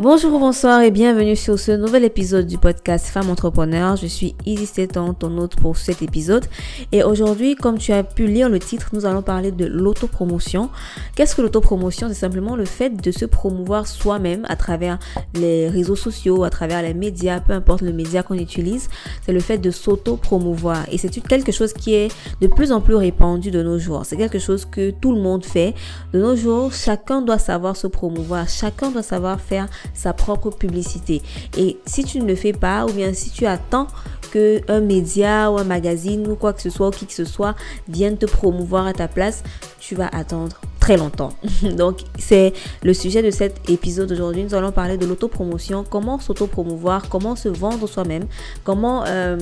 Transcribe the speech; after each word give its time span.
Bonjour, 0.00 0.38
bonsoir 0.38 0.82
et 0.82 0.92
bienvenue 0.92 1.34
sur 1.34 1.58
ce 1.58 1.72
nouvel 1.72 2.04
épisode 2.04 2.46
du 2.46 2.56
podcast 2.56 3.08
Femme 3.08 3.30
Entrepreneur. 3.30 3.96
Je 3.96 4.06
suis 4.06 4.36
Isis 4.46 4.74
Tétan, 4.74 5.12
ton 5.12 5.36
hôte 5.38 5.56
pour 5.56 5.76
cet 5.76 6.02
épisode. 6.02 6.46
Et 6.92 7.02
aujourd'hui, 7.02 7.56
comme 7.56 7.78
tu 7.78 7.90
as 7.90 8.04
pu 8.04 8.28
lire 8.28 8.48
le 8.48 8.60
titre, 8.60 8.90
nous 8.92 9.06
allons 9.06 9.22
parler 9.22 9.50
de 9.50 9.66
l'autopromotion. 9.66 10.70
Qu'est-ce 11.16 11.34
que 11.34 11.42
l'autopromotion? 11.42 12.06
C'est 12.06 12.14
simplement 12.14 12.54
le 12.54 12.64
fait 12.64 12.90
de 12.90 13.10
se 13.10 13.24
promouvoir 13.24 13.88
soi-même 13.88 14.46
à 14.48 14.54
travers 14.54 15.00
les 15.34 15.68
réseaux 15.68 15.96
sociaux, 15.96 16.44
à 16.44 16.50
travers 16.50 16.80
les 16.80 16.94
médias, 16.94 17.40
peu 17.40 17.52
importe 17.52 17.80
le 17.80 17.92
média 17.92 18.22
qu'on 18.22 18.38
utilise. 18.38 18.88
C'est 19.26 19.32
le 19.32 19.40
fait 19.40 19.58
de 19.58 19.72
s'auto-promouvoir. 19.72 20.84
Et 20.92 20.98
c'est 20.98 21.10
quelque 21.10 21.50
chose 21.50 21.72
qui 21.72 21.94
est 21.94 22.12
de 22.40 22.46
plus 22.46 22.70
en 22.70 22.80
plus 22.80 22.94
répandu 22.94 23.50
de 23.50 23.64
nos 23.64 23.80
jours. 23.80 24.02
C'est 24.04 24.16
quelque 24.16 24.38
chose 24.38 24.64
que 24.64 24.92
tout 24.92 25.12
le 25.12 25.20
monde 25.20 25.44
fait. 25.44 25.74
De 26.12 26.20
nos 26.20 26.36
jours, 26.36 26.72
chacun 26.72 27.20
doit 27.20 27.40
savoir 27.40 27.74
se 27.74 27.88
promouvoir. 27.88 28.48
Chacun 28.48 28.92
doit 28.92 29.02
savoir 29.02 29.40
faire 29.40 29.66
sa 29.94 30.12
propre 30.12 30.50
publicité. 30.50 31.22
Et 31.56 31.78
si 31.86 32.04
tu 32.04 32.20
ne 32.20 32.26
le 32.26 32.34
fais 32.34 32.52
pas, 32.52 32.86
ou 32.86 32.92
bien 32.92 33.12
si 33.12 33.30
tu 33.30 33.46
attends 33.46 33.88
que 34.30 34.60
un 34.68 34.80
média 34.80 35.50
ou 35.50 35.58
un 35.58 35.64
magazine 35.64 36.26
ou 36.28 36.36
quoi 36.36 36.52
que 36.52 36.60
ce 36.60 36.70
soit 36.70 36.88
ou 36.88 36.90
qui 36.90 37.06
que 37.06 37.12
ce 37.12 37.24
soit 37.24 37.54
vienne 37.88 38.16
te 38.16 38.26
promouvoir 38.26 38.86
à 38.86 38.92
ta 38.92 39.08
place, 39.08 39.42
tu 39.78 39.94
vas 39.94 40.08
attendre 40.08 40.60
très 40.80 40.96
longtemps. 40.96 41.32
Donc, 41.76 41.98
c'est 42.18 42.52
le 42.82 42.94
sujet 42.94 43.22
de 43.22 43.30
cet 43.30 43.68
épisode 43.68 44.10
aujourd'hui. 44.12 44.44
Nous 44.44 44.54
allons 44.54 44.72
parler 44.72 44.96
de 44.96 45.06
l'autopromotion, 45.06 45.84
comment 45.88 46.18
s'autopromouvoir, 46.18 47.08
comment 47.08 47.36
se 47.36 47.48
vendre 47.48 47.86
soi-même, 47.86 48.26
comment 48.64 49.04
euh, 49.06 49.36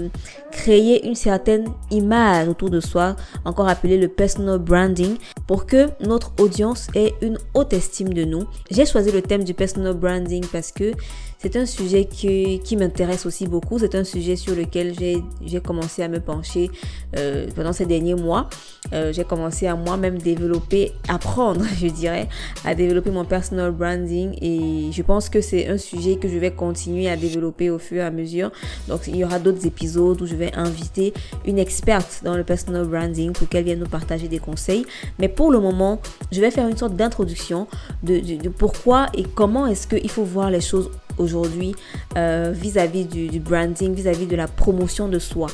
créer 0.50 1.06
une 1.06 1.14
certaine 1.14 1.66
image 1.90 2.48
autour 2.48 2.70
de 2.70 2.80
soi, 2.80 3.16
encore 3.44 3.68
appelé 3.68 3.98
le 3.98 4.08
personal 4.08 4.58
branding, 4.58 5.16
pour 5.46 5.66
que 5.66 5.88
notre 6.00 6.32
audience 6.40 6.88
ait 6.94 7.14
une 7.22 7.38
haute 7.54 7.72
estime 7.72 8.12
de 8.12 8.24
nous. 8.24 8.44
J'ai 8.70 8.86
choisi 8.86 9.12
le 9.12 9.22
thème 9.22 9.44
du 9.44 9.54
personal 9.54 9.94
branding 9.94 10.44
parce 10.50 10.72
que 10.72 10.92
c'est 11.38 11.54
un 11.56 11.66
sujet 11.66 12.06
qui, 12.06 12.76
m'intéresse 12.76 13.26
aussi 13.26 13.46
beaucoup. 13.46 13.78
C'est 13.78 13.94
un 13.94 14.04
sujet 14.04 14.36
sur 14.36 14.56
lequel 14.56 14.94
j'ai 14.98 15.60
commencé 15.60 16.02
à 16.02 16.08
me 16.08 16.18
pencher 16.18 16.70
euh, 17.16 17.46
pendant 17.54 17.72
ces 17.72 17.86
derniers 17.86 18.14
mois. 18.14 18.48
Euh, 18.92 19.12
j'ai 19.12 19.24
commencé 19.24 19.66
à 19.66 19.76
moi-même 19.76 20.18
développer, 20.34 20.92
apprendre, 21.08 21.64
je 21.80 21.86
dirais, 21.86 22.28
à 22.64 22.74
développer 22.74 23.10
mon 23.10 23.24
personal 23.24 23.70
branding. 23.70 24.36
Et 24.42 24.90
je 24.92 25.02
pense 25.02 25.28
que 25.28 25.40
c'est 25.40 25.68
un 25.68 25.78
sujet 25.78 26.16
que 26.16 26.28
je 26.28 26.38
vais 26.38 26.50
continuer 26.50 27.08
à 27.08 27.16
développer 27.16 27.70
au 27.70 27.78
fur 27.78 27.98
et 27.98 28.06
à 28.06 28.10
mesure. 28.10 28.50
Donc, 28.88 29.06
il 29.06 29.16
y 29.16 29.24
aura 29.24 29.38
d'autres 29.38 29.66
épisodes 29.66 30.20
où 30.20 30.26
je 30.26 30.34
vais 30.34 30.52
inviter 30.54 31.12
une 31.46 31.58
experte 31.58 32.22
dans 32.24 32.36
le 32.36 32.44
personal 32.44 32.84
branding 32.86 33.32
pour 33.32 33.48
qu'elle 33.48 33.64
vienne 33.64 33.78
nous 33.78 33.86
partager 33.86 34.28
des 34.28 34.38
conseils. 34.38 34.84
Mais 35.18 35.28
pour 35.28 35.50
le 35.50 35.60
moment, 35.60 36.00
je 36.32 36.40
vais 36.40 36.50
faire 36.50 36.68
une 36.68 36.76
sorte 36.76 36.96
d'introduction 36.96 37.68
de, 38.02 38.48
pourquoi 38.48 39.06
et 39.14 39.22
comment 39.22 39.66
est-ce 39.66 39.86
qu'il 39.86 40.10
faut 40.10 40.24
voir 40.24 40.50
les 40.50 40.60
choses 40.60 40.90
aujourd'hui 41.18 41.74
euh, 42.16 42.52
vis-à-vis 42.54 43.04
du, 43.04 43.40
branding, 43.40 43.94
vis-à-vis 43.94 44.26
de 44.26 44.36
la 44.36 44.48
promotion 44.48 45.08
de 45.08 45.18
soi. 45.18 45.48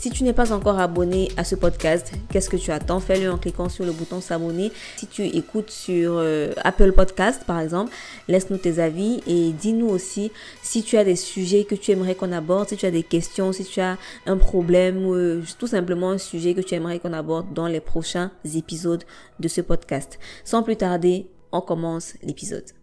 Si 0.00 0.10
tu 0.10 0.22
n'es 0.22 0.32
pas 0.32 0.52
encore 0.52 0.78
abonné 0.78 1.28
à 1.36 1.42
ce 1.42 1.56
podcast, 1.56 2.12
qu'est-ce 2.30 2.48
que 2.48 2.56
tu 2.56 2.70
attends? 2.70 3.00
Fais-le 3.00 3.32
en 3.32 3.36
cliquant 3.36 3.68
sur 3.68 3.84
le 3.84 3.90
bouton 3.90 4.20
s'abonner. 4.20 4.70
Si 4.96 5.08
tu 5.08 5.24
écoutes 5.24 5.70
sur 5.70 6.12
euh, 6.18 6.52
Apple 6.58 6.92
Podcast, 6.92 7.42
par 7.44 7.58
exemple, 7.58 7.92
laisse-nous 8.28 8.58
tes 8.58 8.78
avis 8.78 9.20
et 9.26 9.50
dis-nous 9.50 9.88
aussi 9.88 10.30
si 10.62 10.84
tu 10.84 10.96
as 10.98 11.02
des 11.02 11.16
sujets 11.16 11.64
que 11.64 11.74
tu 11.74 11.90
aimerais 11.90 12.14
qu'on 12.14 12.30
aborde, 12.30 12.68
si 12.68 12.76
tu 12.76 12.86
as 12.86 12.92
des 12.92 13.02
questions, 13.02 13.52
si 13.52 13.64
tu 13.64 13.80
as 13.80 13.98
un 14.26 14.36
problème 14.36 15.04
euh, 15.12 15.42
tout 15.58 15.66
simplement 15.66 16.10
un 16.12 16.18
sujet 16.18 16.54
que 16.54 16.60
tu 16.60 16.76
aimerais 16.76 17.00
qu'on 17.00 17.12
aborde 17.12 17.52
dans 17.52 17.66
les 17.66 17.80
prochains 17.80 18.30
épisodes 18.54 19.02
de 19.40 19.48
ce 19.48 19.60
podcast. 19.60 20.20
Sans 20.44 20.62
plus 20.62 20.76
tarder, 20.76 21.26
on 21.50 21.60
commence 21.60 22.14
l'épisode. 22.22 22.77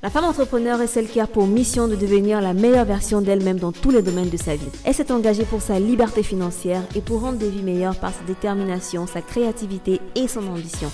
La 0.00 0.10
femme 0.10 0.24
entrepreneur 0.24 0.80
est 0.80 0.86
celle 0.88 1.08
qui 1.08 1.20
a 1.20 1.26
pour 1.26 1.46
mission 1.46 1.86
de 1.86 1.94
devenir 1.94 2.40
la 2.40 2.54
meilleure 2.54 2.84
version 2.84 3.20
d'elle-même 3.20 3.58
dans 3.58 3.72
tous 3.72 3.90
les 3.90 4.02
domaines 4.02 4.30
de 4.30 4.36
sa 4.36 4.56
vie. 4.56 4.66
Elle 4.84 4.94
s'est 4.94 5.12
engagée 5.12 5.44
pour 5.44 5.62
sa 5.62 5.78
liberté 5.78 6.22
financière 6.22 6.82
et 6.96 7.00
pour 7.00 7.20
rendre 7.20 7.38
des 7.38 7.50
vies 7.50 7.62
meilleures 7.62 7.96
par 7.96 8.12
sa 8.12 8.24
détermination, 8.24 9.06
sa 9.06 9.20
créativité 9.20 10.00
et 10.16 10.26
son 10.26 10.46
ambition. 10.48 10.90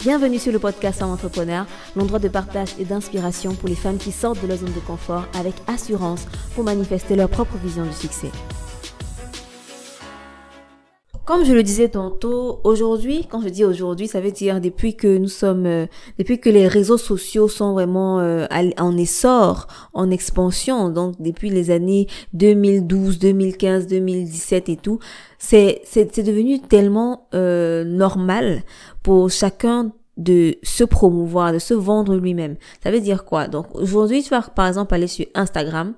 Bienvenue 0.00 0.38
sur 0.38 0.52
le 0.52 0.58
podcast 0.58 0.98
Femme 0.98 1.10
Entrepreneur, 1.10 1.66
l'endroit 1.96 2.18
de 2.18 2.28
partage 2.28 2.70
et 2.78 2.84
d'inspiration 2.84 3.54
pour 3.54 3.68
les 3.68 3.76
femmes 3.76 3.98
qui 3.98 4.12
sortent 4.12 4.42
de 4.42 4.48
leur 4.48 4.58
zone 4.58 4.72
de 4.72 4.80
confort 4.80 5.26
avec 5.38 5.54
assurance 5.66 6.26
pour 6.54 6.64
manifester 6.64 7.16
leur 7.16 7.28
propre 7.28 7.56
vision 7.56 7.84
du 7.84 7.92
succès. 7.92 8.30
Comme 11.32 11.46
je 11.46 11.54
le 11.54 11.62
disais 11.62 11.88
tantôt, 11.88 12.60
aujourd'hui, 12.62 13.26
quand 13.26 13.40
je 13.40 13.48
dis 13.48 13.64
aujourd'hui, 13.64 14.06
ça 14.06 14.20
veut 14.20 14.32
dire 14.32 14.60
depuis 14.60 14.96
que 14.96 15.16
nous 15.16 15.28
sommes, 15.28 15.64
euh, 15.64 15.86
depuis 16.18 16.38
que 16.38 16.50
les 16.50 16.68
réseaux 16.68 16.98
sociaux 16.98 17.48
sont 17.48 17.72
vraiment 17.72 18.20
euh, 18.20 18.46
en 18.76 18.98
essor, 18.98 19.66
en 19.94 20.10
expansion, 20.10 20.90
donc 20.90 21.14
depuis 21.22 21.48
les 21.48 21.70
années 21.70 22.06
2012, 22.34 23.18
2015, 23.18 23.86
2017 23.86 24.68
et 24.68 24.76
tout, 24.76 24.98
c'est 25.38 25.80
c'est 25.86 26.22
devenu 26.22 26.60
tellement 26.60 27.28
euh, 27.32 27.82
normal 27.82 28.62
pour 29.02 29.30
chacun 29.30 29.90
de 30.18 30.56
se 30.62 30.84
promouvoir, 30.84 31.54
de 31.54 31.58
se 31.58 31.72
vendre 31.72 32.14
lui-même. 32.16 32.56
Ça 32.82 32.90
veut 32.90 33.00
dire 33.00 33.24
quoi? 33.24 33.48
Donc 33.48 33.74
aujourd'hui, 33.74 34.22
tu 34.22 34.28
vas 34.28 34.42
par 34.42 34.66
exemple 34.66 34.94
aller 34.94 35.06
sur 35.06 35.24
Instagram 35.34 35.94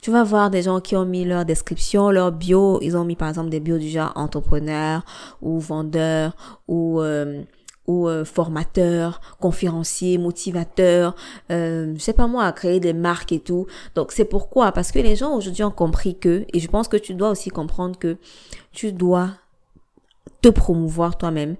tu 0.00 0.10
vas 0.10 0.24
voir 0.24 0.50
des 0.50 0.62
gens 0.62 0.80
qui 0.80 0.96
ont 0.96 1.04
mis 1.04 1.24
leur 1.24 1.44
description, 1.44 2.10
leur 2.10 2.32
bio. 2.32 2.78
Ils 2.82 2.96
ont 2.96 3.04
mis 3.04 3.16
par 3.16 3.28
exemple 3.28 3.50
des 3.50 3.60
bios 3.60 3.78
du 3.78 3.88
genre 3.88 4.12
entrepreneur 4.14 5.04
ou 5.42 5.58
vendeur 5.58 6.36
ou 6.68 7.00
euh, 7.00 7.42
ou 7.86 8.08
euh, 8.08 8.24
formateur, 8.24 9.20
conférencier, 9.40 10.16
motivateur, 10.16 11.16
euh, 11.50 11.92
je 11.96 12.00
sais 12.00 12.12
pas 12.12 12.28
moi, 12.28 12.44
à 12.44 12.52
créer 12.52 12.78
des 12.78 12.92
marques 12.92 13.32
et 13.32 13.40
tout. 13.40 13.66
Donc 13.96 14.12
c'est 14.12 14.24
pourquoi? 14.24 14.70
Parce 14.70 14.92
que 14.92 15.00
les 15.00 15.16
gens 15.16 15.34
aujourd'hui 15.34 15.64
ont 15.64 15.72
compris 15.72 16.16
que, 16.16 16.44
et 16.52 16.60
je 16.60 16.68
pense 16.68 16.86
que 16.86 16.96
tu 16.96 17.14
dois 17.14 17.30
aussi 17.30 17.50
comprendre 17.50 17.98
que 17.98 18.16
tu 18.70 18.92
dois 18.92 19.30
te 20.40 20.48
promouvoir 20.48 21.18
toi-même 21.18 21.56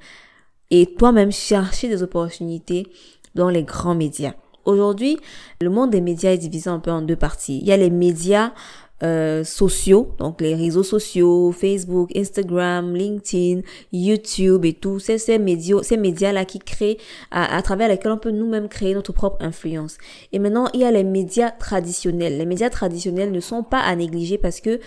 et 0.71 0.95
toi-même 0.95 1.33
chercher 1.33 1.89
des 1.89 2.03
opportunités 2.03 2.87
dans 3.35 3.51
les 3.51 3.65
grands 3.65 3.97
médias. 3.97 4.35
Aujourd'hui, 4.65 5.19
le 5.61 5.71
monde 5.71 5.91
des 5.91 6.01
médias 6.01 6.33
est 6.33 6.39
divisé 6.39 6.69
un 6.69 6.81
peu 6.81 6.91
en 6.91 7.03
deux 7.03 7.17
parties. 7.17 7.59
Il 7.63 7.67
y 7.67 7.73
a 7.73 7.77
les 7.77 7.91
médias 7.91 8.53
euh, 9.03 9.45
sociaux, 9.45 10.15
donc 10.19 10.43
les 10.43 10.55
réseaux 10.55 10.83
sociaux, 10.83 11.53
Facebook, 11.53 12.15
Instagram, 12.15 12.95
LinkedIn, 12.95 13.63
YouTube 13.95 14.67
et 14.67 14.75
tout, 14.75 14.99
c'est 14.99 15.17
ces 15.17 15.39
médias, 15.39 15.83
ces 15.83 15.97
médias-là 15.97 16.45
qui 16.45 16.59
créent, 16.59 16.99
à, 17.31 17.63
travers 17.63 17.89
lesquels 17.89 18.13
on 18.13 18.19
peut 18.19 18.31
nous-mêmes 18.31 18.69
créer 18.69 18.93
notre 18.93 19.15
propre 19.15 19.39
influence. 19.41 19.97
Et 20.33 20.39
maintenant, 20.39 20.69
il 20.75 20.81
y 20.81 20.85
a 20.85 20.91
les 20.91 21.05
médias 21.05 21.51
traditionnels. 21.51 22.37
Les 22.37 22.45
médias 22.45 22.69
traditionnels 22.69 23.33
ne 23.33 23.41
sont 23.41 23.63
pas 23.63 23.81
à 23.81 23.97
négliger 23.97 24.37
parce 24.37 24.61
que 24.61 24.81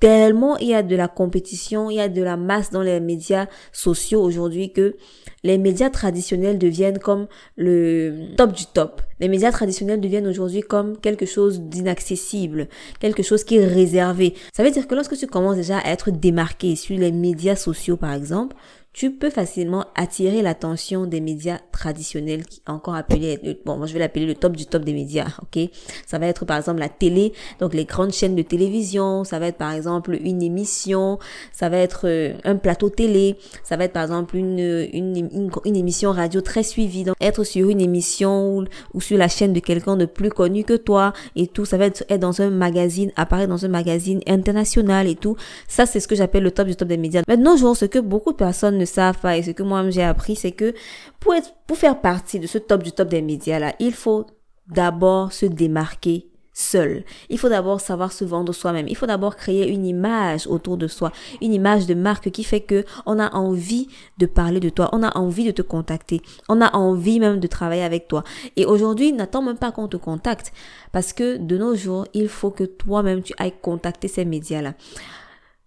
tellement 0.00 0.56
il 0.58 0.68
y 0.68 0.74
a 0.74 0.82
de 0.82 0.96
la 0.96 1.08
compétition, 1.08 1.90
il 1.90 1.96
y 1.96 2.00
a 2.00 2.08
de 2.08 2.22
la 2.22 2.36
masse 2.36 2.70
dans 2.70 2.82
les 2.82 3.00
médias 3.00 3.46
sociaux 3.72 4.22
aujourd'hui 4.22 4.72
que 4.72 4.96
les 5.44 5.58
médias 5.58 5.90
traditionnels 5.90 6.58
deviennent 6.58 6.98
comme 6.98 7.26
le 7.56 8.34
top 8.36 8.52
du 8.52 8.66
top. 8.66 9.02
Les 9.20 9.28
médias 9.28 9.52
traditionnels 9.52 10.00
deviennent 10.00 10.26
aujourd'hui 10.26 10.60
comme 10.60 10.98
quelque 10.98 11.26
chose 11.26 11.60
d'inaccessible, 11.60 12.68
quelque 13.00 13.22
chose 13.22 13.44
qui 13.44 13.56
est 13.56 13.66
réservé. 13.66 14.34
Ça 14.52 14.64
veut 14.64 14.70
dire 14.70 14.88
que 14.88 14.94
lorsque 14.94 15.16
tu 15.16 15.26
commences 15.26 15.56
déjà 15.56 15.78
à 15.78 15.90
être 15.90 16.10
démarqué 16.10 16.76
sur 16.76 16.98
les 16.98 17.12
médias 17.12 17.56
sociaux 17.56 17.96
par 17.96 18.12
exemple, 18.12 18.56
tu 18.96 19.10
peux 19.10 19.28
facilement 19.28 19.84
attirer 19.94 20.40
l'attention 20.40 21.04
des 21.04 21.20
médias 21.20 21.58
traditionnels, 21.70 22.46
qui 22.46 22.62
encore 22.66 22.94
appelé, 22.94 23.60
bon, 23.66 23.76
moi 23.76 23.86
je 23.86 23.92
vais 23.92 23.98
l'appeler 23.98 24.24
le 24.24 24.34
top 24.34 24.56
du 24.56 24.64
top 24.64 24.84
des 24.84 24.94
médias, 24.94 25.26
ok? 25.42 25.68
Ça 26.06 26.18
va 26.18 26.26
être 26.26 26.46
par 26.46 26.56
exemple 26.56 26.80
la 26.80 26.88
télé, 26.88 27.34
donc 27.60 27.74
les 27.74 27.84
grandes 27.84 28.12
chaînes 28.12 28.34
de 28.34 28.40
télévision, 28.40 29.22
ça 29.24 29.38
va 29.38 29.48
être 29.48 29.58
par 29.58 29.72
exemple 29.72 30.18
une 30.18 30.42
émission, 30.42 31.18
ça 31.52 31.68
va 31.68 31.76
être 31.76 32.06
euh, 32.08 32.32
un 32.44 32.56
plateau 32.56 32.88
télé, 32.88 33.36
ça 33.64 33.76
va 33.76 33.84
être 33.84 33.92
par 33.92 34.02
exemple 34.02 34.34
une, 34.34 34.88
une, 34.94 35.50
une, 35.66 35.76
émission 35.76 36.10
radio 36.10 36.40
très 36.40 36.62
suivie, 36.62 37.04
donc 37.04 37.16
être 37.20 37.44
sur 37.44 37.68
une 37.68 37.82
émission 37.82 38.64
ou, 38.94 39.00
sur 39.02 39.18
la 39.18 39.28
chaîne 39.28 39.52
de 39.52 39.60
quelqu'un 39.60 39.98
de 39.98 40.06
plus 40.06 40.30
connu 40.30 40.64
que 40.64 40.74
toi 40.74 41.12
et 41.36 41.48
tout, 41.48 41.66
ça 41.66 41.76
va 41.76 41.84
être, 41.84 42.02
être 42.08 42.20
dans 42.20 42.40
un 42.40 42.48
magazine, 42.48 43.12
apparaître 43.16 43.50
dans 43.50 43.66
un 43.66 43.68
magazine 43.68 44.20
international 44.26 45.06
et 45.06 45.16
tout. 45.16 45.36
Ça, 45.68 45.84
c'est 45.84 46.00
ce 46.00 46.08
que 46.08 46.14
j'appelle 46.14 46.44
le 46.44 46.50
top 46.50 46.66
du 46.66 46.76
top 46.76 46.88
des 46.88 46.96
médias. 46.96 47.20
Maintenant, 47.28 47.58
je 47.58 47.66
ce 47.74 47.84
que 47.84 47.98
beaucoup 47.98 48.32
de 48.32 48.38
personnes 48.38 48.78
ne 48.78 48.85
savent 48.86 49.18
pas 49.18 49.36
et 49.36 49.42
ce 49.42 49.50
que 49.50 49.62
moi 49.62 49.88
j'ai 49.90 50.02
appris, 50.02 50.36
c'est 50.36 50.52
que 50.52 50.74
pour 51.20 51.34
pour 51.66 51.76
faire 51.76 52.00
partie 52.00 52.40
de 52.40 52.46
ce 52.46 52.58
top 52.58 52.82
du 52.82 52.92
top 52.92 53.08
des 53.08 53.22
médias 53.22 53.58
là, 53.58 53.74
il 53.78 53.92
faut 53.92 54.26
d'abord 54.68 55.32
se 55.32 55.46
démarquer 55.46 56.28
seul. 56.56 57.04
Il 57.28 57.38
faut 57.38 57.50
d'abord 57.50 57.82
savoir 57.82 58.12
se 58.12 58.24
vendre 58.24 58.52
soi-même. 58.54 58.88
Il 58.88 58.96
faut 58.96 59.06
d'abord 59.06 59.36
créer 59.36 59.68
une 59.68 59.84
image 59.84 60.46
autour 60.46 60.78
de 60.78 60.88
soi, 60.88 61.12
une 61.42 61.52
image 61.52 61.86
de 61.86 61.92
marque 61.92 62.30
qui 62.30 62.44
fait 62.44 62.62
que 62.62 62.84
on 63.04 63.18
a 63.18 63.34
envie 63.34 63.88
de 64.16 64.24
parler 64.24 64.58
de 64.58 64.70
toi, 64.70 64.88
on 64.92 65.02
a 65.02 65.16
envie 65.18 65.44
de 65.44 65.50
te 65.50 65.60
contacter, 65.60 66.22
on 66.48 66.62
a 66.62 66.74
envie 66.74 67.20
même 67.20 67.40
de 67.40 67.46
travailler 67.46 67.82
avec 67.82 68.08
toi. 68.08 68.24
Et 68.56 68.64
aujourd'hui, 68.64 69.12
n'attends 69.12 69.42
même 69.42 69.58
pas 69.58 69.70
qu'on 69.70 69.86
te 69.86 69.98
contacte 69.98 70.52
parce 70.92 71.12
que 71.12 71.36
de 71.36 71.58
nos 71.58 71.74
jours, 71.74 72.06
il 72.14 72.28
faut 72.28 72.50
que 72.50 72.64
toi-même 72.64 73.22
tu 73.22 73.34
ailles 73.38 73.52
contacter 73.60 74.08
ces 74.08 74.24
médias-là. 74.24 74.72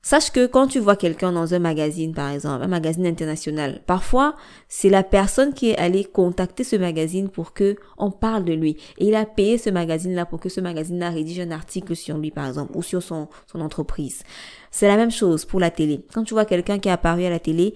Sache 0.02 0.32
que 0.32 0.46
quand 0.46 0.68
tu 0.68 0.80
vois 0.80 0.96
quelqu'un 0.96 1.34
dans 1.34 1.54
un 1.54 1.60
magazine, 1.60 2.14
par 2.14 2.30
exemple, 2.30 2.64
un 2.64 2.68
magazine 2.68 3.06
international, 3.06 3.82
parfois, 3.86 4.36
c'est 4.70 4.90
la 4.90 5.04
personne 5.04 5.54
qui 5.54 5.72
est 5.72 5.78
allée 5.78 6.06
contacter 6.06 6.64
ce 6.64 6.78
magazine 6.78 7.28
pour 7.28 7.54
que 7.54 7.76
on 7.98 8.10
parle 8.10 8.46
de 8.46 8.54
lui. 8.54 8.78
Et 8.98 9.08
il 9.08 9.16
a 9.16 9.26
payé 9.26 9.58
ce 9.58 9.70
magazine-là 9.70 10.26
pour 10.26 10.40
que 10.40 10.48
ce 10.48 10.62
magazine-là 10.62 11.10
rédige 11.10 11.42
un 11.42 11.52
article 11.52 11.98
sur 11.98 12.18
lui, 12.18 12.32
par 12.32 12.48
exemple, 12.48 12.72
ou 12.76 12.82
sur 12.82 13.04
son, 13.04 13.28
son 13.46 13.60
entreprise. 13.60 14.24
C'est 14.72 14.88
la 14.88 14.96
même 14.96 15.12
chose 15.12 15.44
pour 15.44 15.60
la 15.60 15.70
télé. 15.70 16.06
Quand 16.14 16.24
tu 16.24 16.34
vois 16.34 16.46
quelqu'un 16.46 16.80
qui 16.80 16.88
est 16.88 16.94
apparu 16.94 17.26
à 17.26 17.30
la 17.30 17.40
télé, 17.40 17.74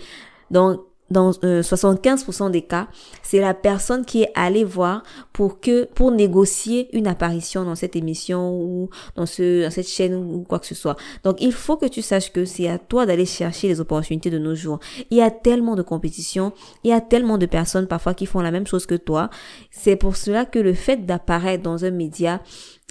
donc 0.50 0.80
dans 1.10 1.32
75% 1.32 2.46
euh, 2.48 2.50
des 2.50 2.62
cas, 2.62 2.88
c'est 3.22 3.40
la 3.40 3.54
personne 3.54 4.06
qui 4.06 4.24
est 4.24 4.32
allée 4.36 4.64
voir 4.64 5.04
pour 5.32 5.60
que 5.60 5.86
pour 5.86 6.12
négocier 6.12 6.96
une 6.96 7.08
apparition 7.08 7.64
dans 7.64 7.76
cette 7.76 7.96
émission 7.96 8.56
ou 8.56 8.90
dans 9.16 9.26
ce 9.26 9.68
cette 9.70 9.88
chaîne 9.88 10.16
ou 10.16 10.44
quoi 10.48 10.60
que 10.60 10.66
ce 10.66 10.76
soit. 10.76 10.96
Donc 11.24 11.42
il 11.42 11.52
faut 11.52 11.78
que 11.78 11.86
tu 11.86 12.02
saches 12.02 12.32
que 12.32 12.46
c'est 12.46 12.68
à 12.68 12.80
toi 12.80 13.06
d'aller 13.06 13.26
chercher 13.26 13.68
les 13.68 13.80
opportunités 13.80 14.30
de 14.30 14.40
nos 14.40 14.56
jours. 14.56 14.80
Il 15.12 15.18
y 15.18 15.22
a 15.22 15.32
tellement 15.32 15.76
de 15.76 15.82
compétition, 15.82 16.54
il 16.84 16.90
y 16.90 16.94
a 16.94 17.02
tellement 17.02 17.38
de 17.38 17.46
personnes 17.46 17.88
parfois 17.88 18.14
qui 18.14 18.26
font 18.26 18.42
la 18.42 18.52
même 18.52 18.68
chose 18.68 18.86
que 18.86 18.96
toi. 18.96 19.30
C'est 19.72 19.96
pour 19.96 20.16
cela 20.16 20.46
que 20.46 20.60
le 20.60 20.74
fait 20.74 21.06
d'apparaître 21.06 21.64
dans 21.64 21.86
un 21.86 21.92
média 21.92 22.42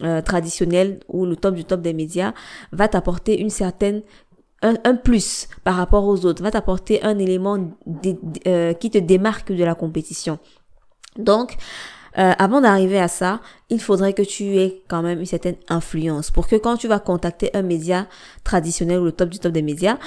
euh, 0.02 0.22
traditionnel 0.22 1.00
ou 1.06 1.26
le 1.26 1.36
top 1.36 1.54
du 1.54 1.64
top 1.64 1.82
des 1.82 1.92
médias 1.92 2.32
va 2.72 2.88
t'apporter 2.88 3.38
une 3.38 3.50
certaine 3.50 4.02
un, 4.62 4.94
plus 4.94 5.48
par 5.64 5.76
rapport 5.76 6.06
aux 6.06 6.24
autres, 6.24 6.42
va 6.42 6.50
t'apporter 6.50 7.02
un 7.02 7.18
élément 7.18 7.58
euh, 8.46 8.72
qui 8.74 8.90
te 8.90 8.98
démarque 8.98 9.52
de 9.52 9.64
la 9.64 9.74
compétition. 9.74 10.38
Donc, 11.16 11.56
euh, 12.18 12.32
avant 12.38 12.60
d'arriver 12.60 12.98
à 12.98 13.08
ça, 13.08 13.40
il 13.70 13.80
faudrait 13.80 14.12
que 14.12 14.22
tu 14.22 14.56
aies 14.58 14.82
quand 14.88 15.02
même 15.02 15.20
une 15.20 15.26
certaine 15.26 15.56
influence 15.68 16.30
pour 16.30 16.46
que 16.46 16.56
quand 16.56 16.76
tu 16.76 16.88
vas 16.88 16.98
contacter 16.98 17.50
un 17.54 17.62
média 17.62 18.06
traditionnel 18.44 19.00
ou 19.00 19.04
le 19.04 19.12
top 19.12 19.30
du 19.30 19.38
top 19.38 19.52
des 19.52 19.62
médias, 19.62 19.98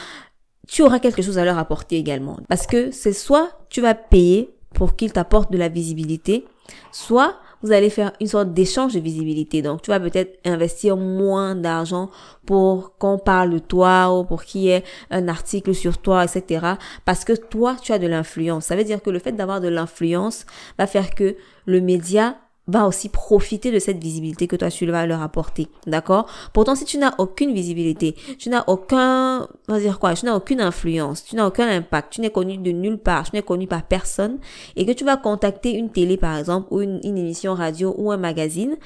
tu 0.67 0.83
auras 0.83 0.99
quelque 0.99 1.21
chose 1.21 1.37
à 1.37 1.45
leur 1.45 1.57
apporter 1.57 1.97
également. 1.97 2.39
Parce 2.47 2.67
que 2.67 2.91
c'est 2.91 3.13
soit 3.13 3.49
tu 3.69 3.81
vas 3.81 3.95
payer 3.95 4.55
pour 4.73 4.95
qu'ils 4.95 5.13
t'apportent 5.13 5.51
de 5.51 5.57
la 5.57 5.69
visibilité, 5.69 6.45
soit 6.91 7.35
vous 7.63 7.71
allez 7.71 7.89
faire 7.89 8.11
une 8.21 8.27
sorte 8.27 8.53
d'échange 8.53 8.93
de 8.93 8.99
visibilité. 8.99 9.61
Donc, 9.61 9.81
tu 9.81 9.91
vas 9.91 9.99
peut-être 9.99 10.39
investir 10.45 10.97
moins 10.97 11.55
d'argent 11.55 12.09
pour 12.45 12.97
qu'on 12.97 13.17
parle 13.17 13.51
de 13.51 13.59
toi 13.59 14.17
ou 14.17 14.23
pour 14.23 14.43
qu'il 14.43 14.61
y 14.61 14.69
ait 14.69 14.83
un 15.11 15.27
article 15.27 15.73
sur 15.73 15.97
toi, 15.97 16.25
etc. 16.25 16.65
Parce 17.05 17.25
que 17.25 17.33
toi, 17.33 17.75
tu 17.81 17.91
as 17.91 17.99
de 17.99 18.07
l'influence. 18.07 18.65
Ça 18.65 18.75
veut 18.75 18.83
dire 18.83 19.01
que 19.01 19.09
le 19.09 19.19
fait 19.19 19.31
d'avoir 19.31 19.61
de 19.61 19.67
l'influence 19.67 20.45
va 20.77 20.87
faire 20.87 21.15
que 21.15 21.35
le 21.65 21.81
média 21.81 22.37
va 22.67 22.87
aussi 22.87 23.09
profiter 23.09 23.71
de 23.71 23.79
cette 23.79 24.01
visibilité 24.01 24.47
que 24.47 24.55
toi 24.55 24.69
tu 24.69 24.85
vas 24.85 25.05
leur 25.05 25.21
apporter. 25.21 25.67
D'accord? 25.85 26.27
Pourtant, 26.53 26.75
si 26.75 26.85
tu 26.85 26.97
n'as 26.97 27.13
aucune 27.17 27.53
visibilité, 27.53 28.15
tu 28.39 28.49
n'as 28.49 28.63
aucun, 28.67 29.47
on 29.67 29.73
va 29.73 29.79
dire 29.79 29.99
quoi, 29.99 30.13
tu 30.13 30.25
n'as 30.25 30.35
aucune 30.35 30.61
influence, 30.61 31.23
tu 31.23 31.35
n'as 31.35 31.45
aucun 31.45 31.67
impact, 31.67 32.13
tu 32.13 32.21
n'es 32.21 32.31
connu 32.31 32.57
de 32.57 32.71
nulle 32.71 32.97
part, 32.97 33.29
tu 33.29 33.35
n'es 33.35 33.43
connu 33.43 33.67
par 33.67 33.83
personne, 33.83 34.39
et 34.75 34.85
que 34.85 34.91
tu 34.91 35.03
vas 35.03 35.17
contacter 35.17 35.73
une 35.73 35.89
télé 35.89 36.17
par 36.17 36.37
exemple, 36.37 36.67
ou 36.71 36.81
une, 36.81 36.99
une 37.03 37.17
émission 37.17 37.53
radio 37.53 37.93
ou 37.97 38.11
un 38.11 38.17
magazine, 38.17 38.77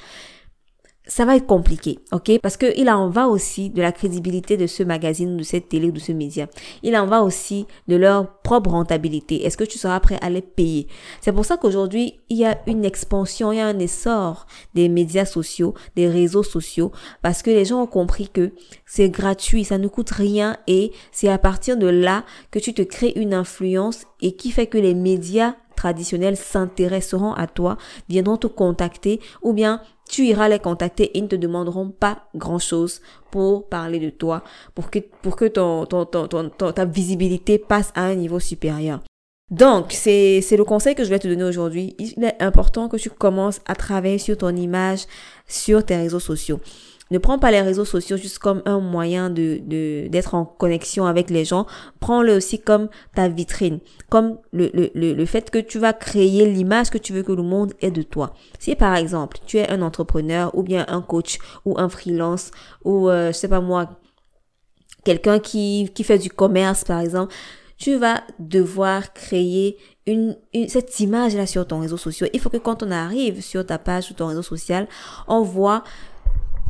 ça 1.10 1.24
va 1.24 1.34
être 1.34 1.46
compliqué, 1.46 1.98
ok? 2.12 2.38
Parce 2.40 2.56
que 2.56 2.72
il 2.78 2.88
en 2.88 3.08
va 3.08 3.26
aussi 3.26 3.68
de 3.68 3.82
la 3.82 3.90
crédibilité 3.90 4.56
de 4.56 4.68
ce 4.68 4.84
magazine, 4.84 5.36
de 5.36 5.42
cette 5.42 5.68
télé, 5.68 5.90
de 5.90 5.98
ce 5.98 6.12
média. 6.12 6.46
Il 6.84 6.96
en 6.96 7.06
va 7.06 7.22
aussi 7.22 7.66
de 7.88 7.96
leur 7.96 8.40
propre 8.42 8.70
rentabilité. 8.70 9.44
Est-ce 9.44 9.56
que 9.56 9.64
tu 9.64 9.76
seras 9.76 9.98
prêt 9.98 10.18
à 10.22 10.30
les 10.30 10.40
payer? 10.40 10.86
C'est 11.20 11.32
pour 11.32 11.44
ça 11.44 11.56
qu'aujourd'hui, 11.56 12.20
il 12.28 12.36
y 12.36 12.44
a 12.44 12.60
une 12.68 12.84
expansion, 12.84 13.50
il 13.50 13.56
y 13.56 13.60
a 13.60 13.66
un 13.66 13.80
essor 13.80 14.46
des 14.74 14.88
médias 14.88 15.24
sociaux, 15.24 15.74
des 15.96 16.06
réseaux 16.06 16.44
sociaux, 16.44 16.92
parce 17.22 17.42
que 17.42 17.50
les 17.50 17.64
gens 17.64 17.82
ont 17.82 17.88
compris 17.88 18.28
que 18.28 18.52
c'est 18.86 19.10
gratuit, 19.10 19.64
ça 19.64 19.78
ne 19.78 19.88
coûte 19.88 20.10
rien 20.10 20.58
et 20.68 20.92
c'est 21.10 21.28
à 21.28 21.38
partir 21.38 21.76
de 21.76 21.88
là 21.88 22.24
que 22.52 22.60
tu 22.60 22.72
te 22.72 22.82
crées 22.82 23.14
une 23.16 23.34
influence 23.34 24.04
et 24.22 24.36
qui 24.36 24.52
fait 24.52 24.68
que 24.68 24.78
les 24.78 24.94
médias 24.94 25.56
traditionnels 25.80 26.36
s'intéresseront 26.36 27.32
à 27.32 27.46
toi, 27.46 27.78
viendront 28.08 28.36
te 28.36 28.46
contacter 28.46 29.18
ou 29.42 29.54
bien 29.54 29.80
tu 30.10 30.26
iras 30.26 30.48
les 30.48 30.58
contacter 30.58 31.04
et 31.04 31.18
ils 31.18 31.22
ne 31.22 31.28
te 31.28 31.36
demanderont 31.36 31.90
pas 31.90 32.28
grand 32.34 32.58
chose 32.58 33.00
pour 33.30 33.68
parler 33.68 33.98
de 33.98 34.10
toi, 34.10 34.42
pour 34.74 34.90
que, 34.90 34.98
pour 35.22 35.36
que 35.36 35.46
ton, 35.46 35.86
ton, 35.86 36.04
ton, 36.04 36.26
ton 36.28 36.72
ta 36.72 36.84
visibilité 36.84 37.58
passe 37.58 37.92
à 37.94 38.02
un 38.02 38.14
niveau 38.14 38.40
supérieur. 38.40 39.00
Donc, 39.50 39.86
c'est 39.90 40.56
le 40.56 40.64
conseil 40.64 40.94
que 40.94 41.02
je 41.02 41.10
vais 41.10 41.18
te 41.18 41.26
donner 41.26 41.44
aujourd'hui. 41.44 41.96
Il 41.98 42.22
est 42.22 42.40
important 42.40 42.88
que 42.88 42.98
tu 42.98 43.10
commences 43.10 43.60
à 43.66 43.74
travailler 43.74 44.18
sur 44.18 44.36
ton 44.36 44.54
image 44.54 45.06
sur 45.48 45.84
tes 45.84 45.96
réseaux 45.96 46.20
sociaux. 46.20 46.60
Ne 47.10 47.18
prends 47.18 47.38
pas 47.38 47.50
les 47.50 47.60
réseaux 47.60 47.84
sociaux 47.84 48.16
juste 48.16 48.38
comme 48.38 48.62
un 48.66 48.78
moyen 48.78 49.30
de, 49.30 49.60
d'être 50.08 50.34
en 50.34 50.44
connexion 50.44 51.06
avec 51.06 51.28
les 51.30 51.44
gens. 51.44 51.66
Prends-le 51.98 52.36
aussi 52.36 52.60
comme 52.60 52.88
ta 53.14 53.28
vitrine, 53.28 53.80
comme 54.08 54.38
le, 54.52 54.70
le, 54.74 54.90
le, 54.94 55.26
fait 55.26 55.50
que 55.50 55.58
tu 55.58 55.78
vas 55.78 55.92
créer 55.92 56.46
l'image 56.46 56.90
que 56.90 56.98
tu 56.98 57.12
veux 57.12 57.22
que 57.22 57.32
le 57.32 57.42
monde 57.42 57.72
ait 57.80 57.90
de 57.90 58.02
toi. 58.02 58.34
Si 58.58 58.76
par 58.76 58.94
exemple 58.94 59.38
tu 59.44 59.58
es 59.58 59.68
un 59.70 59.82
entrepreneur 59.82 60.50
ou 60.54 60.62
bien 60.62 60.84
un 60.88 61.02
coach 61.02 61.38
ou 61.64 61.78
un 61.78 61.88
freelance 61.88 62.52
ou 62.84 63.08
euh, 63.08 63.28
je 63.28 63.32
sais 63.32 63.48
pas 63.48 63.60
moi 63.60 63.90
quelqu'un 65.04 65.40
qui 65.40 65.90
qui 65.94 66.04
fait 66.04 66.18
du 66.18 66.30
commerce 66.30 66.84
par 66.84 67.00
exemple, 67.00 67.34
tu 67.80 67.96
vas 67.96 68.22
devoir 68.38 69.14
créer 69.14 69.78
une, 70.06 70.36
une, 70.52 70.68
cette 70.68 71.00
image 71.00 71.34
là 71.34 71.46
sur 71.46 71.66
ton 71.66 71.80
réseau 71.80 71.96
social. 71.96 72.28
Il 72.34 72.40
faut 72.40 72.50
que 72.50 72.58
quand 72.58 72.82
on 72.82 72.90
arrive 72.90 73.40
sur 73.42 73.64
ta 73.64 73.78
page 73.78 74.10
ou 74.10 74.14
ton 74.14 74.26
réseau 74.26 74.42
social, 74.42 74.86
on 75.28 75.40
voit 75.42 75.82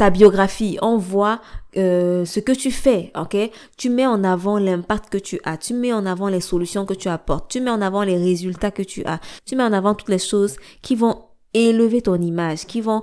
ta 0.00 0.08
biographie, 0.08 0.78
on 0.80 0.96
voit 0.96 1.42
euh, 1.76 2.24
ce 2.24 2.40
que 2.40 2.52
tu 2.52 2.70
fais, 2.70 3.12
ok? 3.14 3.36
Tu 3.76 3.90
mets 3.90 4.06
en 4.06 4.24
avant 4.24 4.56
l'impact 4.56 5.10
que 5.10 5.18
tu 5.18 5.38
as, 5.44 5.58
tu 5.58 5.74
mets 5.74 5.92
en 5.92 6.06
avant 6.06 6.28
les 6.28 6.40
solutions 6.40 6.86
que 6.86 6.94
tu 6.94 7.08
apportes, 7.08 7.50
tu 7.50 7.60
mets 7.60 7.70
en 7.70 7.82
avant 7.82 8.02
les 8.02 8.16
résultats 8.16 8.70
que 8.70 8.80
tu 8.82 9.04
as, 9.04 9.20
tu 9.44 9.56
mets 9.56 9.62
en 9.62 9.74
avant 9.74 9.94
toutes 9.94 10.08
les 10.08 10.18
choses 10.18 10.56
qui 10.80 10.94
vont 10.94 11.24
élever 11.52 12.00
ton 12.00 12.18
image, 12.18 12.64
qui 12.64 12.80
vont 12.80 13.02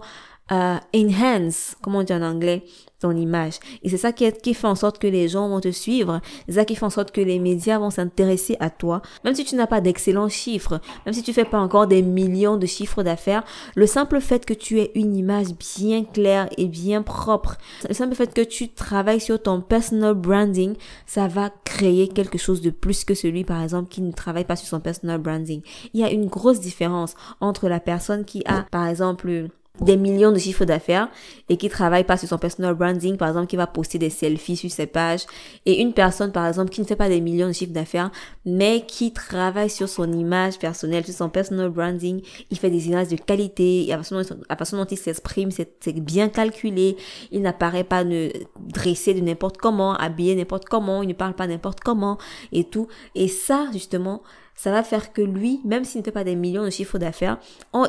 euh, 0.52 0.78
enhance, 0.96 1.76
comment 1.84 2.00
on 2.00 2.04
dit 2.04 2.14
en 2.14 2.24
anglais, 2.24 2.64
ton 3.00 3.16
image. 3.16 3.60
Et 3.84 3.90
c'est 3.90 3.98
ça 3.98 4.12
qui, 4.12 4.54
fait 4.54 4.68
en 4.68 4.76
sorte 4.76 4.98
que 4.98 5.08
les 5.08 5.28
gens 5.28 5.50
vont 5.50 5.60
te 5.60 5.72
suivre. 5.72 6.20
C'est 6.48 6.56
ça 6.56 6.66
qui 6.66 6.76
fait 6.76 6.86
en 6.86 6.90
sorte 6.90 7.12
que 7.12 7.22
les 7.22 7.40
médias 7.40 7.80
vont 7.80 7.90
s'intéresser 7.90 8.58
à 8.60 8.70
toi. 8.70 9.02
Même 9.24 9.36
si 9.36 9.46
tu 9.46 9.56
n'as 9.56 9.68
pas 9.68 9.82
d'excellents 9.82 10.30
chiffres, 10.30 10.82
même 11.06 11.14
si 11.14 11.22
tu 11.22 11.34
fais 11.34 11.46
pas 11.46 11.60
encore 11.60 11.88
des 11.88 12.02
millions 12.02 12.58
de 12.58 12.66
chiffres 12.66 13.04
d'affaires, 13.04 13.44
le 13.76 13.86
simple 13.86 14.20
fait 14.20 14.46
que 14.46 14.54
tu 14.54 14.80
aies 14.80 14.92
une 14.96 15.16
image 15.16 15.48
bien 15.78 16.04
claire 16.04 16.50
et 16.58 16.68
bien 16.68 17.02
propre, 17.04 17.58
le 17.88 17.94
simple 17.94 18.16
fait 18.16 18.34
que 18.34 18.42
tu 18.42 18.70
travailles 18.70 19.22
sur 19.22 19.42
ton 19.42 19.62
personal 19.62 20.16
branding, 20.16 20.76
ça 21.06 21.28
va 21.28 21.52
créer 21.66 22.08
quelque 22.08 22.38
chose 22.38 22.62
de 22.62 22.70
plus 22.70 23.04
que 23.04 23.14
celui, 23.14 23.44
par 23.44 23.62
exemple, 23.62 23.90
qui 23.90 24.02
ne 24.02 24.12
travaille 24.12 24.46
pas 24.46 24.56
sur 24.56 24.68
son 24.68 24.80
personal 24.80 25.20
branding. 25.20 25.62
Il 25.94 26.00
y 26.00 26.04
a 26.04 26.12
une 26.12 26.28
grosse 26.28 26.60
différence 26.60 27.16
entre 27.42 27.70
la 27.70 27.80
personne 27.80 28.26
qui 28.26 28.44
a, 28.46 28.64
par 28.72 28.88
exemple, 28.88 29.50
des 29.82 29.98
millions 29.98 30.32
de 30.32 30.40
chiffres 30.40 30.66
d'affaires 30.66 31.10
et 31.50 31.58
qui 31.58 31.70
travaille 31.70 32.04
pas 32.04 32.18
sur 32.18 32.28
son 32.28 32.38
personal 32.38 32.74
branding, 32.74 33.18
par 33.18 33.30
exemple, 33.30 33.48
qui 33.48 33.56
va 33.56 33.68
poster 33.68 33.98
des 33.98 34.10
selfies 34.10 34.58
sur 34.58 34.70
ses 34.70 34.88
pages, 34.88 35.26
et 35.66 35.82
une 35.82 35.94
personne, 35.94 36.32
par 36.32 36.46
exemple, 36.48 36.72
qui 36.72 36.82
ne 36.82 36.86
fait 36.86 36.96
pas 36.96 37.10
des 37.10 37.22
millions 37.22 37.48
de 37.48 37.54
chiffres 37.54 37.74
d'affaires, 37.74 38.12
mais 38.46 38.86
qui 38.86 39.14
travaille 39.14 39.70
sur 39.70 39.88
son 39.88 40.12
image 40.12 40.60
personnelle, 40.60 41.06
sur 41.06 41.14
son 41.14 41.30
personal 41.30 41.70
branding, 41.70 42.22
il 42.52 42.58
fait 42.58 42.70
des 42.70 42.88
images 42.88 43.08
de 43.08 43.16
qualité, 43.16 43.86
la 43.88 43.98
façon 43.98 44.22
dont, 44.22 44.38
la 44.50 44.56
façon 44.56 44.78
dont 44.78 44.86
il 44.86 44.98
s'exprime, 44.98 45.52
c'est 45.52 46.00
bien 46.00 46.30
calculé, 46.30 46.98
il 47.32 47.42
n'apparaît 47.42 47.84
pas 47.84 48.04
ne, 48.04 48.30
dressé 48.60 49.14
de 49.14 49.22
n'importe 49.22 49.58
comment, 49.58 49.94
habillé 49.94 50.36
n'importe 50.36 50.66
comment, 50.66 51.02
il 51.02 51.10
ne 51.10 51.14
parle 51.14 51.34
pas 51.34 51.48
n'importe 51.48 51.80
comment, 51.80 52.18
et 52.52 52.66
tout. 52.66 52.88
Et 53.16 53.28
ça, 53.28 53.68
justement, 53.72 54.22
ça 54.58 54.72
va 54.72 54.84
faire 54.84 55.14
que 55.14 55.22
lui, 55.22 55.62
même 55.64 55.86
s'il 55.86 56.02
ne 56.02 56.06
fait 56.06 56.12
pas 56.12 56.26
des 56.26 56.36
millions 56.36 56.66
de 56.66 56.70
chiffres 56.72 56.98
d'affaires, 56.98 57.38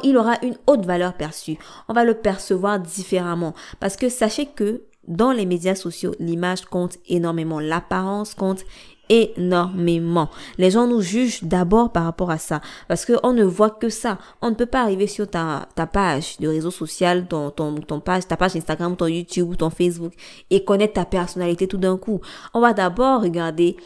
il 0.05 0.17
aura 0.17 0.35
une 0.43 0.57
haute 0.67 0.85
valeur 0.85 1.15
perçue. 1.15 1.59
On 1.89 1.95
va 1.95 2.05
le 2.05 2.15
percevoir 2.15 2.79
différemment. 2.79 3.55
Parce 3.81 3.97
que 3.97 4.09
sachez 4.09 4.47
que 4.47 4.83
dans 5.09 5.33
les 5.33 5.47
médias 5.47 5.75
sociaux, 5.75 6.15
l'image 6.21 6.67
compte 6.67 6.99
énormément. 7.09 7.59
L'apparence 7.59 8.35
compte 8.35 8.65
énormément. 9.09 10.29
Les 10.59 10.71
gens 10.71 10.87
nous 10.87 11.01
jugent 11.01 11.43
d'abord 11.43 11.91
par 11.93 12.05
rapport 12.05 12.31
à 12.31 12.37
ça 12.37 12.61
parce 12.89 13.07
qu'on 13.07 13.33
ne 13.33 13.45
voit 13.45 13.71
que 13.71 13.89
ça. 13.89 14.19
On 14.43 14.51
ne 14.51 14.55
peut 14.55 14.67
pas 14.67 14.83
arriver 14.83 15.07
sur 15.07 15.27
ta, 15.27 15.67
page 15.91 16.37
de 16.39 16.49
réseau 16.49 16.71
social, 16.71 17.27
ton, 17.27 17.51
ton, 17.51 17.77
ton 17.77 18.01
page, 18.01 18.29
ta 18.29 18.37
page 18.37 18.57
Instagram, 18.57 18.95
ton 18.97 19.07
YouTube, 19.07 19.57
ton 19.57 19.71
Facebook 19.71 20.13
et 20.51 20.65
connaître 20.65 20.93
ta 20.93 21.07
personnalité 21.07 21.67
tout 21.67 21.79
d'un 21.79 21.97
coup. 21.97 22.21
On 22.53 22.61
va 22.61 22.75
d'abord 22.75 23.23
regarder 23.23 23.77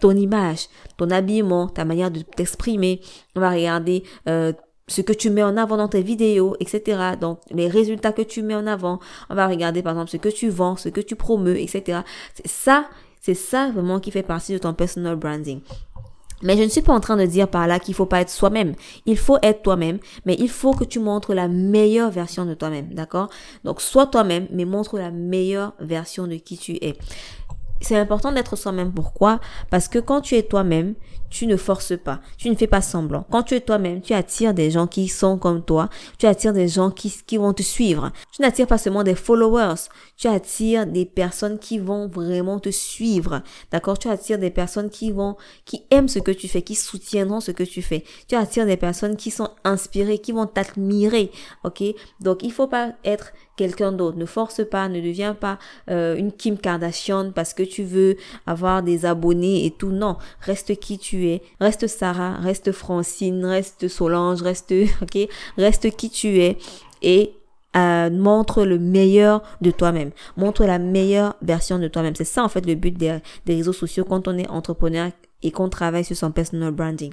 ton 0.00 0.12
image, 0.12 0.68
ton 0.96 1.10
habillement, 1.10 1.68
ta 1.68 1.84
manière 1.84 2.10
de 2.10 2.20
t'exprimer. 2.20 3.00
On 3.36 3.40
va 3.40 3.50
regarder 3.50 4.02
euh, 4.28 4.52
ce 4.88 5.00
que 5.02 5.12
tu 5.12 5.30
mets 5.30 5.42
en 5.42 5.56
avant 5.56 5.76
dans 5.76 5.88
tes 5.88 6.02
vidéos, 6.02 6.56
etc. 6.58 7.12
Donc, 7.20 7.40
les 7.50 7.68
résultats 7.68 8.12
que 8.12 8.22
tu 8.22 8.42
mets 8.42 8.54
en 8.54 8.66
avant. 8.66 8.98
On 9.28 9.34
va 9.34 9.46
regarder, 9.46 9.82
par 9.82 9.92
exemple, 9.92 10.10
ce 10.10 10.16
que 10.16 10.28
tu 10.28 10.48
vends, 10.48 10.76
ce 10.76 10.88
que 10.88 11.00
tu 11.00 11.14
promeus, 11.14 11.58
etc. 11.58 12.00
C'est 12.34 12.48
ça, 12.48 12.88
c'est 13.20 13.34
ça 13.34 13.70
vraiment 13.70 14.00
qui 14.00 14.10
fait 14.10 14.22
partie 14.22 14.52
de 14.52 14.58
ton 14.58 14.74
personal 14.74 15.16
branding. 15.16 15.60
Mais 16.42 16.56
je 16.56 16.62
ne 16.62 16.68
suis 16.68 16.80
pas 16.80 16.94
en 16.94 17.00
train 17.00 17.16
de 17.16 17.26
dire 17.26 17.48
par 17.48 17.66
là 17.66 17.78
qu'il 17.78 17.94
faut 17.94 18.06
pas 18.06 18.22
être 18.22 18.30
soi-même. 18.30 18.74
Il 19.04 19.18
faut 19.18 19.36
être 19.42 19.62
toi-même, 19.62 19.98
mais 20.24 20.36
il 20.38 20.48
faut 20.48 20.72
que 20.72 20.84
tu 20.84 20.98
montres 20.98 21.34
la 21.34 21.48
meilleure 21.48 22.10
version 22.10 22.46
de 22.46 22.54
toi-même, 22.54 22.94
d'accord? 22.94 23.28
Donc 23.64 23.80
sois 23.80 24.06
toi-même, 24.06 24.46
mais 24.50 24.64
montre 24.64 24.98
la 24.98 25.10
meilleure 25.10 25.74
version 25.80 26.26
de 26.26 26.36
qui 26.36 26.56
tu 26.56 26.76
es. 26.76 26.96
C'est 27.80 27.96
important 27.96 28.32
d'être 28.32 28.56
soi-même. 28.56 28.92
Pourquoi? 28.92 29.40
Parce 29.70 29.88
que 29.88 29.98
quand 29.98 30.20
tu 30.20 30.36
es 30.36 30.42
toi-même, 30.42 30.94
tu 31.30 31.46
ne 31.46 31.56
forces 31.56 31.96
pas, 31.96 32.20
tu 32.36 32.50
ne 32.50 32.56
fais 32.56 32.66
pas 32.66 32.82
semblant. 32.82 33.24
Quand 33.30 33.44
tu 33.44 33.54
es 33.54 33.60
toi-même, 33.60 34.02
tu 34.02 34.12
attires 34.12 34.52
des 34.52 34.70
gens 34.70 34.86
qui 34.88 35.08
sont 35.08 35.38
comme 35.38 35.62
toi, 35.64 35.88
tu 36.18 36.26
attires 36.26 36.52
des 36.52 36.68
gens 36.68 36.90
qui, 36.90 37.36
vont 37.36 37.52
te 37.52 37.62
suivre. 37.62 38.10
Tu 38.32 38.42
n'attires 38.42 38.66
pas 38.66 38.78
seulement 38.78 39.04
des 39.04 39.14
followers, 39.14 39.88
tu 40.16 40.26
attires 40.26 40.86
des 40.86 41.06
personnes 41.06 41.58
qui 41.58 41.78
vont 41.78 42.08
vraiment 42.08 42.58
te 42.58 42.70
suivre. 42.70 43.42
D'accord? 43.70 43.98
Tu 43.98 44.08
attires 44.08 44.38
des 44.38 44.50
personnes 44.50 44.90
qui 44.90 45.12
vont, 45.12 45.36
qui 45.64 45.84
aiment 45.90 46.08
ce 46.08 46.18
que 46.18 46.32
tu 46.32 46.48
fais, 46.48 46.62
qui 46.62 46.74
soutiendront 46.74 47.40
ce 47.40 47.52
que 47.52 47.62
tu 47.62 47.80
fais. 47.80 48.04
Tu 48.28 48.34
attires 48.34 48.66
des 48.66 48.76
personnes 48.76 49.16
qui 49.16 49.30
sont 49.30 49.50
inspirées, 49.64 50.18
qui 50.18 50.32
vont 50.32 50.46
t'admirer. 50.46 51.30
Ok? 51.62 51.82
Donc 52.20 52.42
il 52.42 52.52
faut 52.52 52.66
pas 52.66 52.92
être 53.04 53.32
quelqu'un 53.60 53.92
d'autre. 53.92 54.16
Ne 54.16 54.24
force 54.24 54.62
pas, 54.64 54.88
ne 54.88 55.02
deviens 55.02 55.34
pas 55.34 55.58
euh, 55.90 56.16
une 56.16 56.32
Kim 56.32 56.56
Kardashian 56.56 57.30
parce 57.30 57.52
que 57.52 57.62
tu 57.62 57.82
veux 57.82 58.16
avoir 58.46 58.82
des 58.82 59.04
abonnés 59.04 59.66
et 59.66 59.70
tout. 59.70 59.90
Non, 59.90 60.16
reste 60.40 60.80
qui 60.80 60.98
tu 60.98 61.28
es. 61.28 61.42
Reste 61.60 61.86
Sarah, 61.86 62.36
reste 62.36 62.72
Francine, 62.72 63.44
reste 63.44 63.86
Solange, 63.86 64.40
reste, 64.40 64.72
ok, 65.02 65.28
reste 65.58 65.94
qui 65.94 66.08
tu 66.08 66.40
es 66.40 66.56
et 67.02 67.34
euh, 67.76 68.08
montre 68.08 68.64
le 68.64 68.78
meilleur 68.78 69.42
de 69.60 69.70
toi-même. 69.70 70.12
Montre 70.38 70.64
la 70.64 70.78
meilleure 70.78 71.36
version 71.42 71.78
de 71.78 71.86
toi-même. 71.86 72.14
C'est 72.16 72.24
ça 72.24 72.42
en 72.42 72.48
fait 72.48 72.64
le 72.64 72.76
but 72.76 72.96
des, 72.96 73.18
des 73.44 73.56
réseaux 73.56 73.74
sociaux 73.74 74.06
quand 74.06 74.26
on 74.26 74.38
est 74.38 74.48
entrepreneur 74.48 75.10
et 75.42 75.50
qu'on 75.50 75.68
travaille 75.68 76.04
sur 76.04 76.16
son 76.16 76.30
personal 76.30 76.70
branding. 76.70 77.12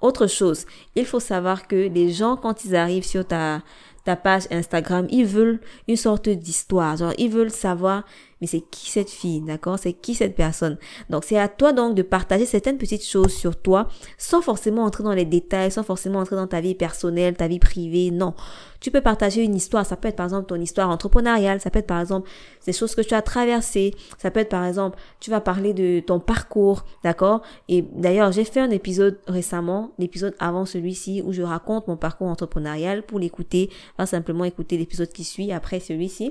Autre 0.00 0.26
chose, 0.26 0.64
il 0.96 1.04
faut 1.04 1.20
savoir 1.20 1.68
que 1.68 1.76
les 1.76 2.10
gens 2.10 2.36
quand 2.36 2.64
ils 2.64 2.74
arrivent 2.74 3.04
sur 3.04 3.26
ta 3.26 3.62
ta 4.04 4.16
page 4.16 4.44
Instagram, 4.50 5.06
ils 5.10 5.26
veulent 5.26 5.60
une 5.88 5.96
sorte 5.96 6.28
d'histoire. 6.28 6.96
Genre, 6.96 7.12
ils 7.18 7.30
veulent 7.30 7.50
savoir 7.50 8.04
mais 8.42 8.48
c'est 8.48 8.60
qui 8.60 8.90
cette 8.90 9.08
fille, 9.08 9.40
d'accord? 9.40 9.78
C'est 9.78 9.92
qui 9.92 10.16
cette 10.16 10.34
personne? 10.34 10.76
Donc 11.08 11.22
c'est 11.24 11.38
à 11.38 11.46
toi 11.46 11.72
donc 11.72 11.94
de 11.94 12.02
partager 12.02 12.44
certaines 12.44 12.76
petites 12.76 13.06
choses 13.06 13.32
sur 13.32 13.54
toi 13.54 13.86
sans 14.18 14.42
forcément 14.42 14.82
entrer 14.82 15.04
dans 15.04 15.12
les 15.12 15.24
détails, 15.24 15.70
sans 15.70 15.84
forcément 15.84 16.18
entrer 16.18 16.34
dans 16.34 16.48
ta 16.48 16.60
vie 16.60 16.74
personnelle, 16.74 17.36
ta 17.36 17.46
vie 17.46 17.60
privée, 17.60 18.10
non. 18.10 18.34
Tu 18.80 18.90
peux 18.90 19.00
partager 19.00 19.44
une 19.44 19.54
histoire, 19.54 19.86
ça 19.86 19.96
peut 19.96 20.08
être 20.08 20.16
par 20.16 20.26
exemple 20.26 20.46
ton 20.46 20.60
histoire 20.60 20.90
entrepreneuriale, 20.90 21.60
ça 21.60 21.70
peut 21.70 21.78
être 21.78 21.86
par 21.86 22.00
exemple 22.00 22.28
des 22.66 22.72
choses 22.72 22.96
que 22.96 23.00
tu 23.00 23.14
as 23.14 23.22
traversées, 23.22 23.94
ça 24.18 24.32
peut 24.32 24.40
être 24.40 24.48
par 24.48 24.64
exemple 24.64 24.98
tu 25.20 25.30
vas 25.30 25.40
parler 25.40 25.72
de 25.72 26.00
ton 26.00 26.18
parcours, 26.18 26.84
d'accord? 27.04 27.42
Et 27.68 27.82
d'ailleurs, 27.82 28.32
j'ai 28.32 28.44
fait 28.44 28.58
un 28.58 28.70
épisode 28.70 29.20
récemment, 29.28 29.92
l'épisode 29.98 30.34
avant 30.40 30.66
celui-ci 30.66 31.22
où 31.24 31.32
je 31.32 31.42
raconte 31.42 31.86
mon 31.86 31.96
parcours 31.96 32.26
entrepreneurial. 32.26 33.04
Pour 33.04 33.20
l'écouter, 33.20 33.70
pas 33.96 34.06
simplement 34.06 34.44
écouter 34.44 34.76
l'épisode 34.76 35.12
qui 35.12 35.22
suit 35.22 35.52
après 35.52 35.78
celui-ci. 35.78 36.30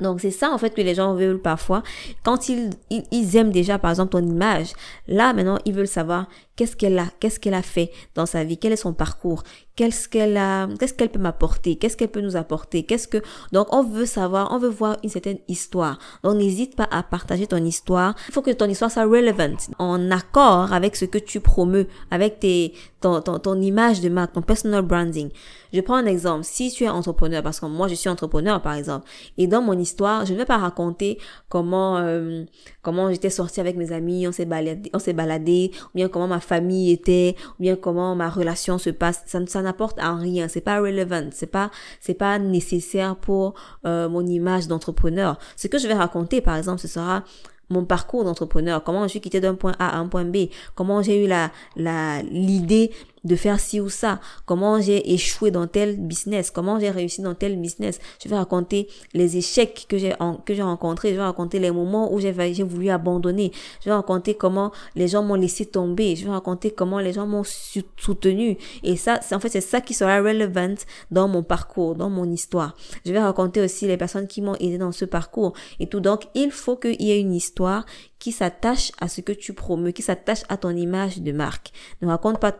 Donc 0.00 0.20
c'est 0.20 0.30
ça 0.30 0.50
en 0.50 0.58
fait 0.58 0.70
que 0.70 0.80
les 0.80 0.94
gens 0.94 1.14
veulent 1.14 1.40
parfois. 1.40 1.82
Quand 2.22 2.48
ils, 2.48 2.70
ils, 2.90 3.36
aiment 3.36 3.52
déjà 3.52 3.78
par 3.78 3.90
exemple 3.90 4.12
ton 4.12 4.26
image, 4.26 4.72
là 5.08 5.32
maintenant 5.32 5.58
ils 5.64 5.72
veulent 5.72 5.86
savoir 5.86 6.26
qu'est-ce 6.56 6.76
qu'elle 6.76 6.98
a, 6.98 7.06
qu'est-ce 7.20 7.38
qu'elle 7.38 7.54
a 7.54 7.62
fait 7.62 7.90
dans 8.14 8.26
sa 8.26 8.44
vie, 8.44 8.58
quel 8.58 8.72
est 8.72 8.76
son 8.76 8.92
parcours, 8.92 9.42
qu'est-ce 9.76 10.08
qu'elle 10.08 10.36
a, 10.36 10.68
qu'est-ce 10.78 10.94
qu'elle 10.94 11.10
peut 11.10 11.20
m'apporter, 11.20 11.76
qu'est-ce 11.76 11.96
qu'elle 11.96 12.08
peut 12.08 12.22
nous 12.22 12.36
apporter, 12.36 12.84
qu'est-ce 12.84 13.06
que 13.06 13.18
donc 13.52 13.72
on 13.72 13.84
veut 13.84 14.06
savoir, 14.06 14.52
on 14.52 14.58
veut 14.58 14.68
voir 14.68 14.96
une 15.04 15.10
certaine 15.10 15.38
histoire. 15.48 15.98
Donc 16.24 16.36
n'hésite 16.36 16.74
pas 16.74 16.88
à 16.90 17.02
partager 17.02 17.46
ton 17.46 17.62
histoire. 17.64 18.14
Il 18.28 18.34
faut 18.34 18.42
que 18.42 18.50
ton 18.50 18.68
histoire 18.68 18.90
soit 18.90 19.04
relevant, 19.04 19.56
en 19.78 20.10
accord 20.10 20.72
avec 20.72 20.96
ce 20.96 21.04
que 21.04 21.18
tu 21.18 21.40
promeus, 21.40 21.86
avec 22.10 22.40
tes 22.40 22.72
ton, 23.00 23.20
ton, 23.20 23.38
ton 23.38 23.60
image 23.60 24.00
de 24.00 24.08
marque, 24.08 24.32
ton 24.32 24.42
personal 24.42 24.82
branding. 24.82 25.30
Je 25.72 25.80
prends 25.82 25.96
un 25.96 26.06
exemple. 26.06 26.44
Si 26.44 26.72
tu 26.72 26.84
es 26.84 26.88
entrepreneur, 26.88 27.42
parce 27.42 27.60
que 27.60 27.66
moi 27.66 27.88
je 27.88 27.94
suis 27.94 28.08
entrepreneur 28.08 28.62
par 28.62 28.74
exemple, 28.74 29.06
et 29.36 29.46
dans 29.46 29.60
mon 29.60 29.78
histoire, 29.78 30.24
je 30.24 30.32
ne 30.32 30.38
vais 30.38 30.46
pas 30.46 30.56
raconter 30.56 31.18
comment 31.48 31.98
euh, 31.98 32.44
comment 32.82 33.10
j'étais 33.10 33.30
sortie 33.30 33.60
avec 33.60 33.76
mes 33.76 33.92
amis, 33.92 34.26
on 34.26 34.32
s'est 34.32 34.46
baladé, 34.46 34.90
on 34.94 34.98
s'est 34.98 35.12
baladé, 35.12 35.72
ou 35.86 35.96
bien 35.96 36.08
comment 36.08 36.28
ma 36.28 36.40
famille 36.46 36.90
était, 36.92 37.36
ou 37.58 37.62
bien 37.62 37.76
comment 37.76 38.14
ma 38.14 38.28
relation 38.28 38.78
se 38.78 38.90
passe. 38.90 39.22
Ça, 39.26 39.40
ça 39.46 39.62
n'apporte 39.62 39.98
à 39.98 40.14
rien. 40.14 40.48
C'est 40.48 40.60
pas 40.60 40.80
relevant. 40.80 41.28
C'est 41.32 41.46
pas, 41.46 41.70
c'est 42.00 42.14
pas 42.14 42.38
nécessaire 42.38 43.16
pour 43.16 43.54
euh, 43.84 44.08
mon 44.08 44.26
image 44.26 44.68
d'entrepreneur. 44.68 45.38
Ce 45.56 45.66
que 45.66 45.78
je 45.78 45.88
vais 45.88 45.94
raconter, 45.94 46.40
par 46.40 46.56
exemple, 46.56 46.80
ce 46.80 46.88
sera 46.88 47.24
mon 47.68 47.84
parcours 47.84 48.24
d'entrepreneur, 48.24 48.82
comment 48.84 49.02
je 49.04 49.08
suis 49.08 49.20
quitté 49.20 49.40
d'un 49.40 49.54
point 49.54 49.74
A 49.78 49.96
à 49.96 49.98
un 49.98 50.06
point 50.06 50.24
B, 50.24 50.48
comment 50.74 51.02
j'ai 51.02 51.24
eu 51.24 51.26
la, 51.26 51.50
la, 51.74 52.22
l'idée 52.22 52.92
de 53.26 53.36
faire 53.36 53.60
ci 53.60 53.80
ou 53.80 53.88
ça, 53.88 54.20
comment 54.46 54.80
j'ai 54.80 55.12
échoué 55.12 55.50
dans 55.50 55.66
tel 55.66 55.96
business, 55.96 56.50
comment 56.50 56.78
j'ai 56.80 56.90
réussi 56.90 57.20
dans 57.22 57.34
tel 57.34 57.60
business? 57.60 57.98
Je 58.22 58.28
vais 58.28 58.36
raconter 58.36 58.88
les 59.12 59.36
échecs 59.36 59.86
que 59.88 59.98
j'ai 59.98 60.14
que 60.44 60.54
j'ai 60.54 60.62
rencontrés, 60.62 61.10
je 61.10 61.16
vais 61.16 61.22
raconter 61.22 61.58
les 61.58 61.70
moments 61.70 62.12
où 62.12 62.20
j'ai 62.20 62.32
voulu 62.62 62.90
abandonner, 62.90 63.52
je 63.80 63.86
vais 63.90 63.94
raconter 63.94 64.34
comment 64.34 64.72
les 64.94 65.08
gens 65.08 65.22
m'ont 65.22 65.34
laissé 65.34 65.66
tomber, 65.66 66.16
je 66.16 66.24
vais 66.24 66.30
raconter 66.30 66.70
comment 66.70 67.00
les 67.00 67.12
gens 67.12 67.26
m'ont 67.26 67.44
soutenu. 67.44 68.56
Et 68.82 68.96
ça 68.96 69.20
c'est 69.22 69.34
en 69.34 69.40
fait 69.40 69.48
c'est 69.48 69.60
ça 69.60 69.80
qui 69.80 69.94
sera 69.94 70.18
relevant 70.18 70.74
dans 71.10 71.28
mon 71.28 71.42
parcours, 71.42 71.94
dans 71.94 72.10
mon 72.10 72.30
histoire. 72.30 72.76
Je 73.04 73.12
vais 73.12 73.20
raconter 73.20 73.60
aussi 73.60 73.86
les 73.86 73.96
personnes 73.96 74.26
qui 74.28 74.42
m'ont 74.42 74.54
aidé 74.56 74.78
dans 74.78 74.92
ce 74.92 75.04
parcours 75.04 75.52
et 75.80 75.88
tout. 75.88 76.00
Donc 76.00 76.28
il 76.34 76.50
faut 76.50 76.76
qu'il 76.76 77.00
y 77.02 77.10
ait 77.10 77.20
une 77.20 77.34
histoire 77.34 77.84
qui 78.18 78.32
s'attache 78.32 78.92
à 79.00 79.08
ce 79.08 79.20
que 79.20 79.32
tu 79.32 79.52
promeus, 79.52 79.92
qui 79.92 80.02
s'attache 80.02 80.42
à 80.48 80.56
ton 80.56 80.70
image 80.70 81.18
de 81.18 81.32
marque. 81.32 81.72
Ne 82.00 82.08
raconte 82.08 82.40
pas 82.40 82.52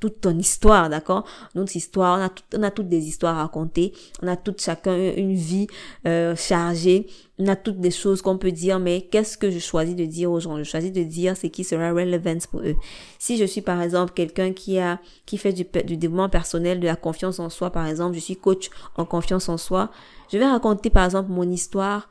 toute 0.00 0.20
ton 0.22 0.36
histoire, 0.38 0.88
d'accord? 0.88 1.24
Notre 1.54 1.76
histoire, 1.76 2.18
on 2.18 2.24
a, 2.24 2.58
on 2.58 2.62
a 2.62 2.70
toutes 2.70 2.88
des 2.88 3.06
histoires 3.06 3.36
à 3.36 3.42
raconter, 3.42 3.92
on 4.22 4.26
a 4.26 4.36
toutes 4.36 4.60
chacun 4.60 4.96
une 4.96 5.34
vie 5.34 5.66
euh, 6.06 6.34
chargée, 6.34 7.06
on 7.38 7.46
a 7.46 7.56
toutes 7.56 7.78
des 7.78 7.90
choses 7.90 8.22
qu'on 8.22 8.38
peut 8.38 8.50
dire, 8.50 8.78
mais 8.78 9.02
qu'est-ce 9.02 9.38
que 9.38 9.50
je 9.50 9.58
choisis 9.58 9.94
de 9.94 10.04
dire 10.04 10.30
aux 10.30 10.40
gens? 10.40 10.56
Je 10.58 10.64
choisis 10.64 10.92
de 10.92 11.02
dire 11.02 11.36
ce 11.36 11.46
qui 11.46 11.64
sera 11.64 11.92
relevant 11.92 12.38
pour 12.50 12.60
eux. 12.60 12.76
Si 13.18 13.36
je 13.36 13.44
suis 13.44 13.60
par 13.60 13.80
exemple 13.82 14.12
quelqu'un 14.14 14.52
qui 14.52 14.78
a 14.78 14.98
qui 15.26 15.38
fait 15.38 15.52
du, 15.52 15.64
du 15.84 15.96
développement 15.96 16.28
personnel, 16.28 16.80
de 16.80 16.86
la 16.86 16.96
confiance 16.96 17.38
en 17.38 17.50
soi, 17.50 17.70
par 17.70 17.86
exemple, 17.86 18.14
je 18.14 18.20
suis 18.20 18.36
coach 18.36 18.70
en 18.96 19.04
confiance 19.04 19.48
en 19.48 19.58
soi, 19.58 19.90
je 20.32 20.38
vais 20.38 20.46
raconter 20.46 20.90
par 20.90 21.04
exemple 21.04 21.30
mon 21.30 21.48
histoire 21.50 22.08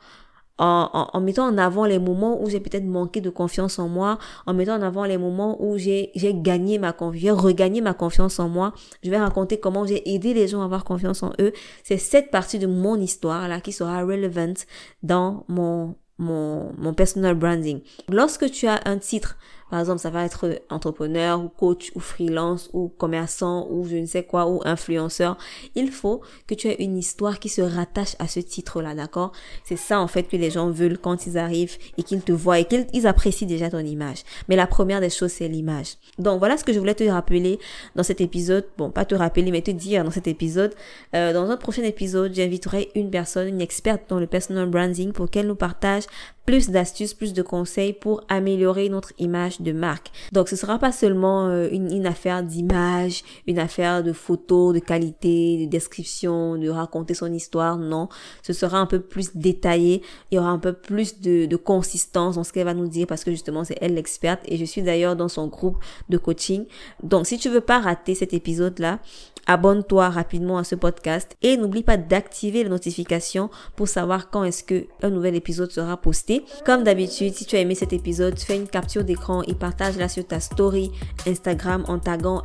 en, 0.60 1.08
en, 1.12 1.20
mettant 1.20 1.46
en 1.46 1.56
avant 1.56 1.86
les 1.86 1.98
moments 1.98 2.40
où 2.40 2.50
j'ai 2.50 2.60
peut-être 2.60 2.84
manqué 2.84 3.20
de 3.20 3.30
confiance 3.30 3.78
en 3.78 3.88
moi, 3.88 4.18
en 4.46 4.52
mettant 4.52 4.74
en 4.74 4.82
avant 4.82 5.04
les 5.04 5.16
moments 5.16 5.56
où 5.62 5.78
j'ai 5.78 6.10
j'ai 6.14 6.34
gagné 6.34 6.78
ma 6.78 6.92
confiance, 6.92 7.20
j'ai 7.22 7.30
regagné 7.30 7.80
ma 7.80 7.94
confiance 7.94 8.38
en 8.38 8.48
moi. 8.48 8.74
Je 9.02 9.10
vais 9.10 9.18
raconter 9.18 9.58
comment 9.58 9.86
j'ai 9.86 10.08
aidé 10.14 10.34
les 10.34 10.48
gens 10.48 10.60
à 10.60 10.66
avoir 10.66 10.84
confiance 10.84 11.22
en 11.22 11.32
eux. 11.40 11.52
C'est 11.82 11.96
cette 11.96 12.30
partie 12.30 12.58
de 12.58 12.66
mon 12.66 12.96
histoire 12.96 13.48
là 13.48 13.60
qui 13.60 13.72
sera 13.72 14.02
relevant 14.02 14.54
dans 15.02 15.44
mon 15.48 15.96
mon, 16.18 16.72
mon 16.76 16.92
personal 16.92 17.34
branding. 17.34 17.80
Lorsque 18.10 18.50
tu 18.50 18.66
as 18.66 18.80
un 18.84 18.98
titre, 18.98 19.38
par 19.70 19.80
exemple, 19.80 20.00
ça 20.00 20.10
va 20.10 20.24
être 20.24 20.60
entrepreneur 20.68 21.42
ou 21.42 21.48
coach 21.48 21.92
ou 21.94 22.00
freelance 22.00 22.70
ou 22.72 22.88
commerçant 22.88 23.68
ou 23.70 23.86
je 23.86 23.96
ne 23.96 24.06
sais 24.06 24.24
quoi 24.24 24.46
ou 24.46 24.60
influenceur, 24.64 25.38
il 25.74 25.90
faut 25.90 26.20
que 26.46 26.54
tu 26.54 26.68
aies 26.68 26.82
une 26.82 26.98
histoire 26.98 27.38
qui 27.38 27.48
se 27.48 27.62
rattache 27.62 28.16
à 28.18 28.26
ce 28.26 28.40
titre-là, 28.40 28.94
d'accord? 28.94 29.32
C'est 29.64 29.76
ça 29.76 30.00
en 30.00 30.08
fait 30.08 30.24
que 30.24 30.36
les 30.36 30.50
gens 30.50 30.70
veulent 30.70 30.98
quand 30.98 31.26
ils 31.26 31.38
arrivent 31.38 31.76
et 31.96 32.02
qu'ils 32.02 32.22
te 32.22 32.32
voient 32.32 32.58
et 32.58 32.64
qu'ils 32.64 33.06
apprécient 33.06 33.46
déjà 33.46 33.70
ton 33.70 33.78
image. 33.78 34.24
Mais 34.48 34.56
la 34.56 34.66
première 34.66 35.00
des 35.00 35.10
choses, 35.10 35.32
c'est 35.32 35.48
l'image. 35.48 35.96
Donc 36.18 36.38
voilà 36.38 36.56
ce 36.56 36.64
que 36.64 36.72
je 36.72 36.78
voulais 36.78 36.94
te 36.94 37.04
rappeler 37.04 37.58
dans 37.94 38.02
cet 38.02 38.20
épisode. 38.20 38.66
Bon, 38.76 38.90
pas 38.90 39.04
te 39.04 39.14
rappeler, 39.14 39.50
mais 39.50 39.62
te 39.62 39.70
dire 39.70 40.04
dans 40.04 40.10
cet 40.10 40.26
épisode. 40.26 40.74
Euh, 41.14 41.32
dans 41.32 41.48
un 41.48 41.56
prochain 41.56 41.82
épisode, 41.82 42.34
j'inviterai 42.34 42.90
une 42.94 43.10
personne, 43.10 43.48
une 43.48 43.60
experte 43.60 44.02
dans 44.08 44.18
le 44.18 44.26
personal 44.26 44.68
branding 44.68 45.12
pour 45.12 45.30
qu'elle 45.30 45.46
nous 45.46 45.54
partage 45.54 46.04
plus 46.50 46.68
d'astuces, 46.68 47.14
plus 47.14 47.32
de 47.32 47.42
conseils 47.42 47.92
pour 47.92 48.24
améliorer 48.28 48.88
notre 48.88 49.12
image 49.20 49.60
de 49.60 49.70
marque. 49.70 50.10
Donc 50.32 50.48
ce 50.48 50.56
sera 50.56 50.80
pas 50.80 50.90
seulement 50.90 51.46
euh, 51.46 51.68
une, 51.70 52.06
affaire 52.08 52.42
d'image, 52.42 53.22
une 53.46 53.60
affaire 53.60 54.02
de 54.02 54.12
photos, 54.12 54.74
de 54.74 54.80
qualité, 54.80 55.64
de 55.64 55.70
description, 55.70 56.56
de 56.56 56.68
raconter 56.68 57.14
son 57.14 57.32
histoire, 57.32 57.78
non. 57.78 58.08
Ce 58.42 58.52
sera 58.52 58.78
un 58.78 58.86
peu 58.86 58.98
plus 58.98 59.36
détaillé, 59.36 60.02
il 60.32 60.34
y 60.34 60.38
aura 60.38 60.50
un 60.50 60.58
peu 60.58 60.72
plus 60.72 61.20
de, 61.20 61.46
de 61.46 61.56
consistance 61.56 62.34
dans 62.34 62.42
ce 62.42 62.52
qu'elle 62.52 62.64
va 62.64 62.74
nous 62.74 62.88
dire 62.88 63.06
parce 63.06 63.22
que 63.22 63.30
justement 63.30 63.62
c'est 63.62 63.78
elle 63.80 63.94
l'experte 63.94 64.40
et 64.46 64.56
je 64.56 64.64
suis 64.64 64.82
d'ailleurs 64.82 65.14
dans 65.14 65.28
son 65.28 65.46
groupe 65.46 65.76
de 66.08 66.18
coaching. 66.18 66.64
Donc 67.04 67.28
si 67.28 67.38
tu 67.38 67.48
veux 67.48 67.60
pas 67.60 67.78
rater 67.78 68.16
cet 68.16 68.34
épisode 68.34 68.80
là, 68.80 68.98
abonne-toi 69.46 70.08
rapidement 70.08 70.58
à 70.58 70.64
ce 70.64 70.74
podcast 70.74 71.36
et 71.42 71.56
n'oublie 71.56 71.82
pas 71.82 71.96
d'activer 71.96 72.62
les 72.62 72.70
notifications 72.70 73.50
pour 73.76 73.88
savoir 73.88 74.30
quand 74.30 74.44
est-ce 74.44 74.62
que 74.64 74.86
un 75.02 75.10
nouvel 75.10 75.34
épisode 75.34 75.70
sera 75.70 75.96
posté. 75.96 76.39
Comme 76.64 76.84
d'habitude, 76.84 77.34
si 77.34 77.44
tu 77.44 77.56
as 77.56 77.60
aimé 77.60 77.74
cet 77.74 77.92
épisode, 77.92 78.38
fais 78.38 78.56
une 78.56 78.68
capture 78.68 79.04
d'écran 79.04 79.42
et 79.42 79.54
partage-la 79.54 80.08
sur 80.08 80.26
ta 80.26 80.40
story 80.40 80.90
Instagram 81.26 81.84
en 81.88 81.98
taguant 81.98 82.42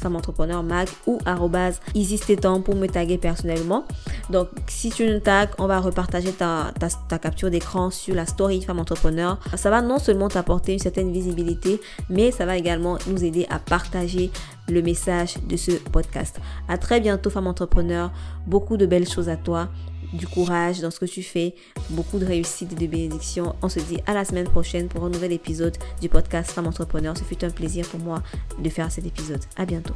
femme 0.00 0.16
entrepreneur 0.16 0.62
mag 0.62 0.88
ou 1.06 1.18
temps 2.40 2.60
pour 2.60 2.74
me 2.74 2.86
taguer 2.86 3.18
personnellement. 3.18 3.84
Donc, 4.30 4.48
si 4.66 4.90
tu 4.90 5.06
nous 5.06 5.20
tags, 5.20 5.48
on 5.58 5.66
va 5.66 5.80
repartager 5.80 6.32
ta, 6.32 6.72
ta, 6.78 6.88
ta 7.08 7.18
capture 7.18 7.50
d'écran 7.50 7.90
sur 7.90 8.14
la 8.14 8.26
story 8.26 8.62
femme 8.62 8.78
entrepreneur. 8.78 9.38
Ça 9.56 9.70
va 9.70 9.82
non 9.82 9.98
seulement 9.98 10.28
t'apporter 10.28 10.72
une 10.74 10.78
certaine 10.78 11.12
visibilité, 11.12 11.80
mais 12.08 12.30
ça 12.30 12.46
va 12.46 12.56
également 12.56 12.98
nous 13.06 13.24
aider 13.24 13.46
à 13.50 13.58
partager 13.58 14.30
le 14.68 14.82
message 14.82 15.36
de 15.48 15.56
ce 15.56 15.72
podcast. 15.72 16.40
À 16.68 16.78
très 16.78 17.00
bientôt, 17.00 17.30
femme 17.30 17.46
entrepreneur. 17.46 18.10
Beaucoup 18.46 18.76
de 18.76 18.86
belles 18.86 19.08
choses 19.08 19.28
à 19.28 19.36
toi. 19.36 19.68
Du 20.12 20.26
courage 20.26 20.80
dans 20.80 20.90
ce 20.90 21.00
que 21.00 21.06
tu 21.06 21.22
fais, 21.22 21.54
beaucoup 21.90 22.18
de 22.18 22.26
réussite 22.26 22.72
et 22.72 22.76
de 22.76 22.86
bénédictions. 22.86 23.54
On 23.62 23.68
se 23.68 23.80
dit 23.80 23.98
à 24.06 24.14
la 24.14 24.24
semaine 24.24 24.48
prochaine 24.48 24.88
pour 24.88 25.04
un 25.04 25.10
nouvel 25.10 25.32
épisode 25.32 25.76
du 26.00 26.08
podcast 26.08 26.50
Femme 26.50 26.66
Entrepreneur. 26.66 27.16
Ce 27.16 27.24
fut 27.24 27.44
un 27.44 27.50
plaisir 27.50 27.86
pour 27.88 28.00
moi 28.00 28.22
de 28.58 28.68
faire 28.68 28.90
cet 28.90 29.06
épisode. 29.06 29.40
À 29.56 29.64
bientôt. 29.64 29.94